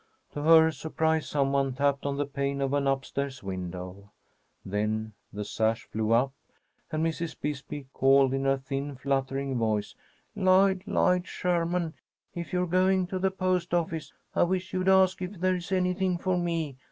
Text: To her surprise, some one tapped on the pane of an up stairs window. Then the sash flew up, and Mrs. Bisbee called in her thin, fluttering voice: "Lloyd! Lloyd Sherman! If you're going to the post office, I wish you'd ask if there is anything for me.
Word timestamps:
To 0.33 0.41
her 0.41 0.71
surprise, 0.71 1.29
some 1.29 1.51
one 1.51 1.73
tapped 1.75 2.07
on 2.07 2.17
the 2.17 2.25
pane 2.25 2.59
of 2.59 2.73
an 2.73 2.87
up 2.87 3.05
stairs 3.05 3.43
window. 3.43 4.09
Then 4.65 5.13
the 5.31 5.45
sash 5.45 5.83
flew 5.85 6.11
up, 6.11 6.33
and 6.91 7.05
Mrs. 7.05 7.39
Bisbee 7.39 7.85
called 7.93 8.33
in 8.33 8.45
her 8.45 8.57
thin, 8.57 8.95
fluttering 8.95 9.59
voice: 9.59 9.93
"Lloyd! 10.35 10.81
Lloyd 10.87 11.27
Sherman! 11.27 11.93
If 12.33 12.51
you're 12.51 12.65
going 12.65 13.05
to 13.09 13.19
the 13.19 13.29
post 13.29 13.75
office, 13.75 14.11
I 14.33 14.41
wish 14.41 14.73
you'd 14.73 14.89
ask 14.89 15.21
if 15.21 15.39
there 15.39 15.53
is 15.57 15.71
anything 15.71 16.17
for 16.17 16.35
me. 16.35 16.77